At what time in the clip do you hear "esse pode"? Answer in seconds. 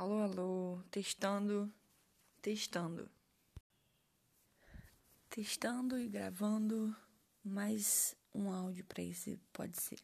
9.02-9.78